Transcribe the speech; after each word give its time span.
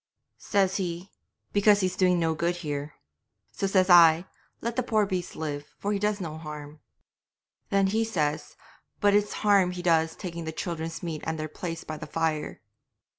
'Says 0.39 0.77
he, 0.77 1.11
"Because 1.53 1.81
he's 1.81 1.95
doing 1.95 2.19
no 2.19 2.33
good 2.33 2.55
here." 2.65 2.95
'So 3.51 3.67
says 3.67 3.87
I, 3.87 4.25
"Let 4.59 4.75
the 4.75 4.81
poor 4.81 5.05
beast 5.05 5.35
live, 5.35 5.75
for 5.77 5.93
he 5.93 5.99
does 5.99 6.19
no 6.19 6.39
harm." 6.39 6.79
'Then 7.69 7.87
says 8.05 8.55
he, 8.57 8.97
"But 8.99 9.13
it's 9.13 9.31
harm 9.45 9.69
he 9.69 9.83
does 9.83 10.15
taking 10.15 10.45
the 10.45 10.51
children's 10.51 11.03
meat 11.03 11.21
and 11.23 11.37
their 11.37 11.47
place 11.47 11.83
by 11.83 11.97
the 11.97 12.07
fire." 12.07 12.61